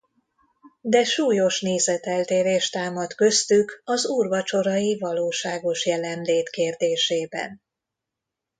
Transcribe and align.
De 0.81 1.03
súlyos 1.03 1.61
nézeteltérés 1.61 2.69
támadt 2.69 3.15
köztük 3.15 3.81
az 3.85 4.05
úrvacsorai 4.07 4.97
valóságos 4.99 5.85
jelenlét 5.85 6.49
kérdésében. 6.49 7.61